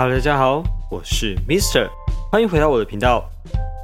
[0.00, 1.86] Hello，大家好，我是 Mister，
[2.32, 3.30] 欢迎回到我的频道。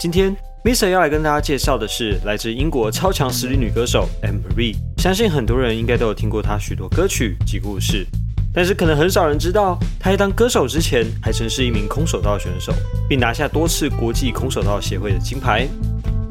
[0.01, 4.77] 今天 Mister 要来跟大家介绍的是来自英国超强实力女歌手 Anne-Marie。
[4.97, 8.07] 相信很多人应该都有听过她许多歌曲及故事，
[8.51, 12.73] 但是可能很少人知道，她在当歌手之前还曾是一名空手道选手，
[13.07, 15.69] 并拿下多次国际空手道协会的金牌。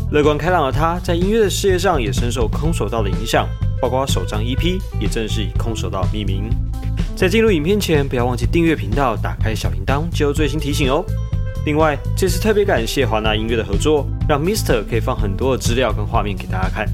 [0.09, 3.47] 乐观开朗的她，在音乐的事业上也深受空手道的影响，
[3.79, 6.49] 包括首张 EP 也正是以空手道命名。
[7.16, 11.02] 在进入影片前，不要忘记订阅频道，打开小铃铛，接收最新提醒哦。
[11.66, 16.85] 另外，这次特别感谢华纳音乐的合作，让 Mr 可以放很多的资料跟画面给大家看。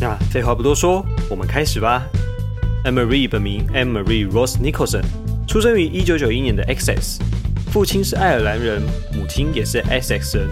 [0.00, 2.02] 那废话不多说，我们开始吧。
[2.84, 5.04] Anne-Marie 本名 Anne-Marie Rose Nicholson，
[5.46, 7.18] 出生于一九九一年的 Essex，
[7.70, 8.82] 父亲是爱尔兰人，
[9.14, 10.48] 母亲也是 Essex 人。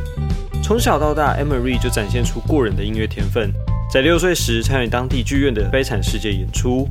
[0.63, 3.53] 从小到大，Anne-Marie 就展现出过人的音乐天分，
[3.93, 6.89] 在六岁时参与当地剧院的《悲惨世界》演出。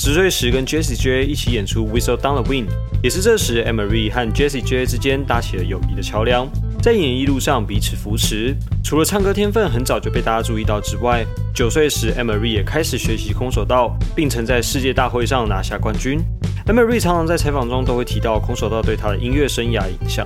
[0.00, 2.66] 十岁时跟 Jessie J 一起演出《Whistle Down the Wind》，
[3.02, 6.48] 也是这时 Anne-Marie 和 Jessie J 之间搭起了友谊的桥梁，
[6.80, 8.54] 在演艺路上彼此扶持。
[8.84, 16.20] 除了唱歌天分很早就被大家注意到之外，九岁时 Anne-Marie 也开始学习空手道，并曾在世界大会上拿下冠军。
[16.64, 20.24] Anne-Marie 常常在采访中都会提到空手道对她的音乐生涯影响。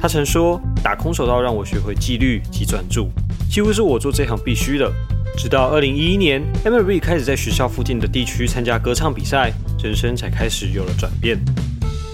[0.00, 3.10] 她曾说：“打空手道让我学会纪律及专注，
[3.50, 4.88] 几乎是我做这行必须的。”
[5.36, 9.52] 直到二零一一年，Anne-Marie 开始在学校附近的地区参加歌唱比赛，
[9.82, 11.38] 人生才开始有了转变。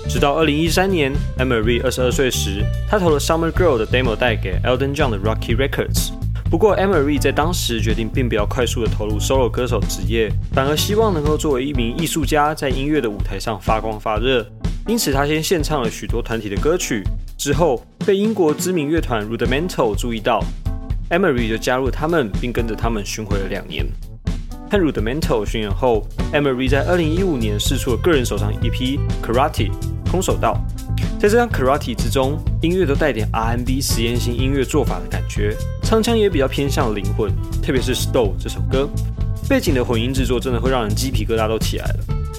[0.08, 6.12] 直到二零一三年，Anne-Marie 二十二岁时，她投了《Summer Girl》的 demo 带给 Elton John 的 Rocky Records。
[6.48, 14.46] 不过，Anne-Marie 在当时决定并不要快速的投入 solo 歌手职业，反而希望能够作为一名艺术家，在音乐的舞台上发光发热。
[14.86, 17.02] 因此，她先献唱了许多团体的歌曲，
[17.36, 20.42] 之后被英国知名乐团 Rudimental 注意到。
[21.10, 23.86] Emery 就加入他们，并跟着他们巡回了两年。
[24.70, 29.70] 和 Rudimental 巡演后，Emery 在2015年试出了个人首张 EP《Karate》
[30.10, 30.60] 空手道。
[31.18, 38.86] 在这张《Karate》之中，音乐都带点 R&B 实验性音乐做法的感觉，唱腔也比较偏向灵魂，特别是《Stole》这首歌，
[39.48, 41.96] 背景的混音制作真的会让人鸡皮疙瘩都起来了。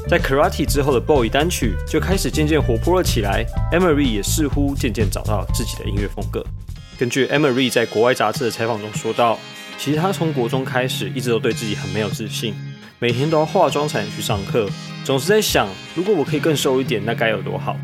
[0.08, 6.46] 在《Karate》之后的《Boy》单曲就开始渐渐活泼了起来，Emery 也似乎渐渐找到了自己的音乐风格。
[7.00, 9.40] 根据 Emory 在国外杂志的采访中说道，
[9.78, 12.54] 其实她从国中开始一直都对自己很没有自信，
[13.00, 14.70] 每天都要化妆才能去上课，
[15.06, 17.80] 总是在想，如果我可以更瘦一点，那该有多好。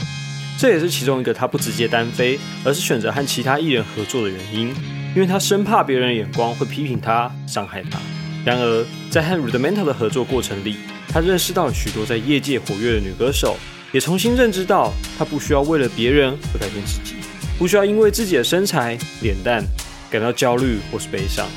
[0.60, 4.76] 这也是其中一个他不直接单飞，而是选择和其他艺人合作的原因，
[5.16, 7.98] 因为他生怕别人的眼光会批评他、伤害他。
[8.44, 10.76] 然而，在和 Rudimental 的合作过程里，
[11.08, 13.56] 他认识到了许多在业界活跃的女歌手，
[13.94, 17.16] 也重新认知到他不需要为了别人而改变自己。
[17.58, 19.64] 不需要因为自己的身材、脸蛋
[20.10, 21.48] 感到焦虑或是悲伤，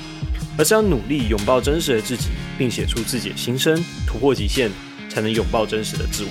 [0.57, 3.77] 而是要努力拥抱真实的自己，并写出自己的心声，
[4.07, 4.71] 突破极限，
[5.09, 6.31] 才能拥抱真实的自我。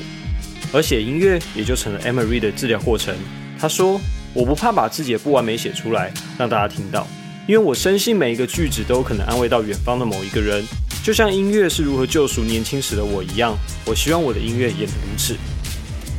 [0.73, 3.15] 而写音乐也就成了 Anne-Marie 的治疗过程。
[3.59, 3.99] 他说
[4.33, 7.07] ：“我不怕把自己的不完美写出来，让大家听到，
[7.47, 10.63] 因为我深信每一个句子都有可能安慰到远方的某一个人，
[11.03, 13.57] 就像音乐是如何救赎年轻时的我一样。
[13.85, 15.35] 我希望我的音乐也能如此。”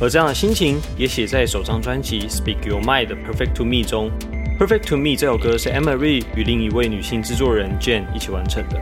[0.01, 4.09] 而这样的心情也写在首张专辑《Speak Your Mind》的《Perfect to Me》中。
[4.57, 8.79] 《Perfect to Me》这首歌是 Emery 与另一位女性制作人 Jane 一起完成的。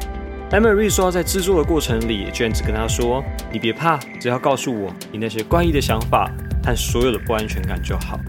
[0.51, 6.31] Emery 说，在制作的过程里，Jane 只跟她说：“你别怕，只要告诉我你那些怪异的想法
[6.63, 8.19] 和所有的不安全感就好。”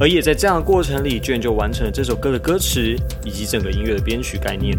[0.00, 4.76] 而也在这样的过程里，Jane 就完成了这首歌的歌词以及整个音乐的编曲概念。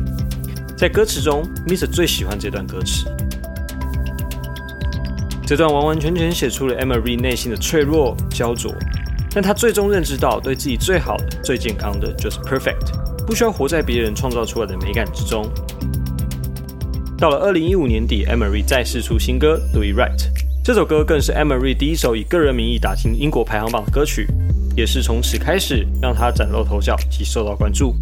[0.77, 3.05] 在歌词中，Mr 最喜欢这段歌词。
[5.47, 8.69] 这段完完全全写出了 Emery 内心的脆弱、焦灼，
[9.33, 12.91] 但她最终认知到，对自己最好的、最健康的就是 perfect，
[13.25, 15.49] 不需要活在别人创造出来的美感之中。
[17.17, 20.17] 到了二零一五年底，Emery 再试出新歌《Do It Right》，
[20.65, 24.27] 这首歌更是 Emery 第一首以个人名义打进英国排行榜的歌曲，
[24.75, 27.95] 也是从此开始让她崭露头角及受到关注。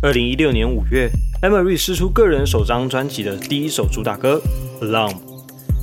[0.00, 1.10] 二零一六年五月
[1.42, 4.40] ，Anne-Marie 释出个人首张专辑的第一首主打歌
[4.86, 5.14] 《Alone》。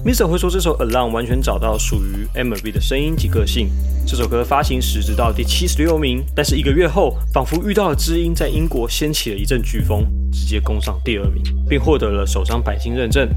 [0.04, 3.70] Mr 会说这首《Alone》完全找到属于 Emery 的声音及个性。
[4.08, 13.30] 这首歌发行时直到第七十六名，但是一个月后，仿佛遇到了知音，在英国掀起了一阵飓风，直接攻上第二名，并获得了首张白金认证。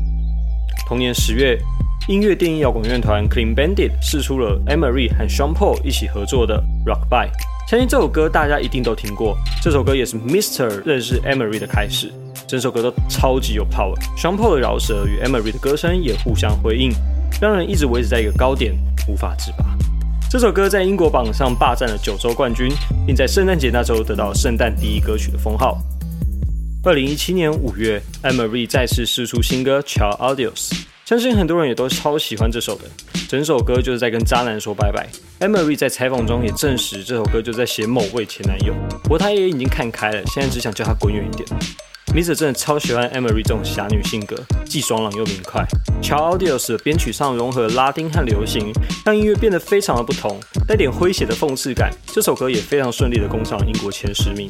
[0.89, 1.61] 同年十月，
[2.09, 6.59] 音乐电音摇滚乐团 Clean Bandit 试出了 Anne-Marie 和 Sean Paul 一起合作的
[6.89, 7.29] 《Rockaby》，
[7.69, 9.37] 相信这首歌大家一定都听过。
[9.63, 12.11] 这首歌也是 Mr 认识 Anne-Marie 的开始。
[12.47, 16.93] 整首歌都超级有 power，双 o 的饶舌与 Emery 的歌声也互相辉映，
[17.41, 18.75] 让人一直维持在一个高点，
[19.09, 19.65] 无法自拔。
[20.31, 22.69] 这首歌在英国榜上霸占了九周冠军，
[23.07, 25.79] 并在圣诞节那周得到圣诞第一歌曲的封号。
[26.85, 30.69] 二零一七年五月，Emery 再次释出新歌《Ciao Adios》，
[31.07, 32.85] 相信很多人也都超喜欢这首的。
[33.27, 35.09] 整首歌就是在跟渣男说拜拜
[35.41, 41.49] Amerie 在采访中也证实这首歌就在写某位前男友，不过他也已经看开了，现在只想叫他滚远一点。
[42.15, 42.33] Mr.
[42.33, 45.67] 真的超喜欢 Emery 这种侠女性格，既爽朗又明快。
[46.01, 48.73] 乔 Audios 的编曲上融合拉丁和流行，
[49.05, 50.39] 让音乐变得非常的不同，
[50.69, 51.91] 带点诙谐的讽刺感。
[52.07, 54.49] 这首歌也非常顺利的攻上了英国前十名。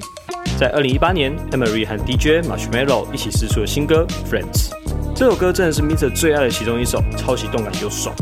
[0.58, 4.68] 在二零一八年，Emery 和 DJ Marshmello 一起释出了新歌《Friends》。
[5.16, 6.14] 这首歌真的是 Mr.
[6.14, 8.14] 最爱的其中一首，超级动感又爽。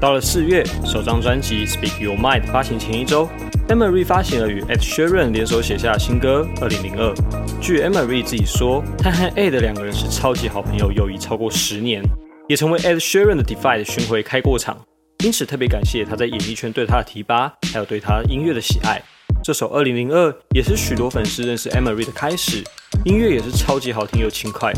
[0.00, 3.28] 到了四月，首张专辑《Speak Your Mind》发行前一周
[3.68, 7.14] Emery 发行了与 Ed Sheeran 联手写下的新歌《二零零二》。
[7.62, 12.02] 据 Emery 自己说，他和 Ed 两个人是超级好朋友，友谊超过十年，
[12.46, 14.76] 也成为 Ed Sheeran 的 Defy 的巡回开过场，
[15.24, 19.02] 因此特别感谢他在演艺圈对他的提拔，还有对他音乐的喜爱。
[19.42, 22.62] 这首《二零零二》也是许多粉丝认识 Emery 的开始，
[23.06, 24.74] 音乐也是超级好听又轻快。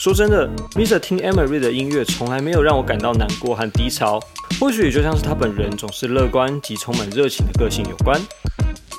[0.00, 0.98] 说真的，Mr.
[0.98, 4.18] 听 Amerie 的音乐从来没有让我感到难过和低潮。
[4.58, 8.18] 或许也就像是他本人总是乐观及充满热情的个性有关，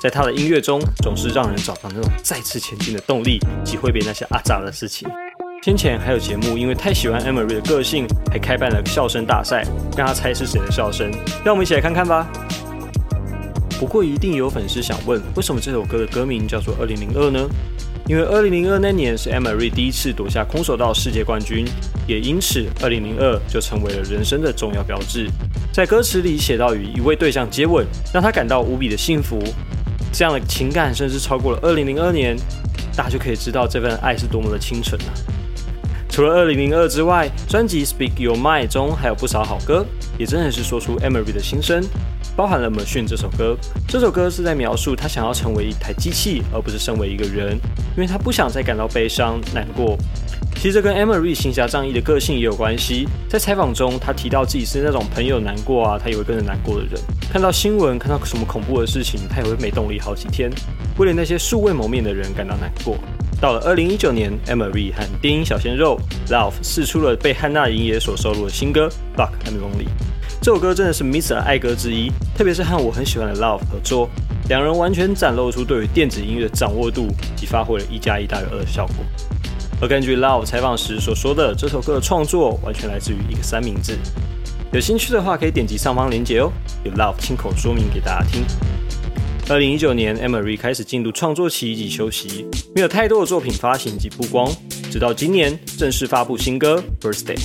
[0.00, 5.08] 在他的音乐中总是让人找到那种再次前进的动力及挥别那些阿杂的事情。
[5.64, 9.66] 先前还有节目因为太喜欢 Amerie 的个性，还开办了笑声大赛，
[9.96, 11.10] 让他猜是谁的笑声。
[11.44, 12.28] 让我们一起来看看吧。
[13.80, 17.48] 不过一定有粉丝想问，为什么这首歌的歌名叫做《二零零二》呢？
[18.12, 21.64] 因为二零零二那年是 Amerie 第一次夺下空手道世界冠军，
[22.06, 25.30] 也因此二零零二就成为了人生的重要标志。
[25.72, 29.42] 在歌词里写到与一位对象接吻，让他感到无比的幸福，
[30.12, 32.36] 这样的情感甚至超过了二零零二年，
[32.94, 35.06] 大家就可以知道这份爱是多么的清纯了。
[36.10, 39.86] 除了二零零二之外，专辑《Speak Your Mind》中还有不少好歌，
[40.18, 41.82] 也真的是说出 Amerie 的心声。
[42.36, 43.56] 包含了《Machine》这首歌，
[43.86, 47.58] 这首歌是在描述他想要成为一台机器，而不是身为一个人，
[47.96, 49.96] 因为他不想再感到悲伤难过。
[50.54, 53.08] 其实这跟 Emery 行侠仗义的个性也有关系。
[53.28, 56.92] 在采访中，他提到自己是那种朋友难过啊，他也会跟着难过的人。
[57.32, 60.50] 看到新闻，看到什么恐怖的事情，他也会没动力好几天，
[60.98, 62.96] 为了那些素未谋面的人感到难过。
[63.40, 65.98] 到了二零一九年，Emery 和电音小鲜肉
[66.28, 68.88] Love 试出了被汉娜影业所收录的新歌
[69.18, 69.86] 《Buck and Lonely》。
[70.42, 71.36] 这首歌真的是 Mr.
[71.36, 74.10] 爱歌之一，特别是和我很喜欢的 Love 合作，
[74.48, 77.06] 两人完全展露出对于电子音乐的掌握度，
[77.36, 78.96] 及发挥了一加一大于二的效果。
[79.80, 83.96] 而根据 Love 采访时所说的，这首歌的创作完全来自于一个三明治。
[84.72, 86.50] 有兴趣的话，可以点击上方链接哦，
[86.82, 88.42] 有 Love 亲口说明给大家听。
[89.48, 94.52] 二零一九年，Emery 开始进入创作期及休息，没有太多的作品发行及曝光，
[94.90, 97.36] 直到今年正式发布新歌《Birthday》。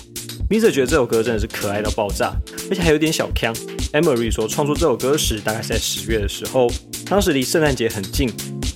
[0.50, 0.72] Mr.
[0.72, 2.32] 觉得这首歌真的是可爱到爆炸，
[2.70, 3.54] 而且还有点小锵。
[3.92, 6.70] Amerie 说创作这首歌时大概是在十月的时候，
[7.10, 8.32] 当时离圣诞节很近。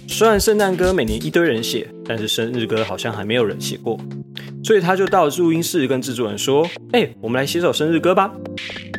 [0.06, 3.98] 虽然圣诞歌每年一堆人写，但是生日歌好像还没有人写过，
[4.66, 8.34] 所以他就到录音室跟制作人说：“哎、我们来写首生日歌吧。”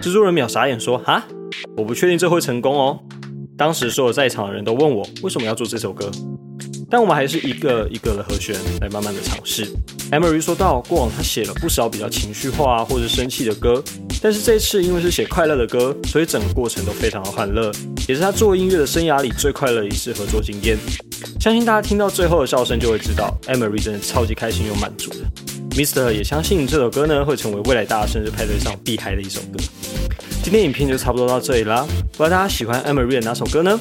[0.01, 1.27] 制作人秒傻眼说：“哈，
[1.77, 2.99] 我不确定这会成功哦。”
[3.59, 6.11] 当时所有在场的人都问我为什么要做这首歌。
[6.93, 9.67] 但我们还是一个一个的和弦来慢慢的尝试。
[10.11, 13.83] Emery 说到，过往他写了不少比较情绪化或者生气的歌，
[14.21, 17.73] 但是这次因为是写快乐的歌，所以整个过程都非常的欢乐，
[18.07, 20.77] 也是他做音乐的生涯里最快乐一次合作经验。
[21.41, 25.21] 相信大家听到最后的笑声就会知道，Emery 真的超级开心又满足的。
[25.71, 26.13] Mr.
[26.13, 29.59] 也相信这首歌呢会成为未来大家生日派对上必嗨的一首歌。
[30.43, 31.87] 今天影片就差不多到这里啦，
[32.19, 33.81] 不知道大家喜欢 Emery 的哪首歌呢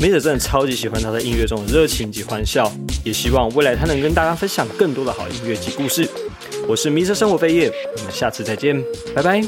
[0.00, 0.20] ？Mr.
[0.20, 2.72] 真的超级喜欢他在音乐中的热情及欢笑，
[3.04, 6.08] 也希望未来他能跟大家分享更多的好音乐及故事。
[6.68, 7.14] 我是 Mr.
[7.14, 8.82] 生活飞叶，我们下次再见，
[9.14, 9.42] 拜拜。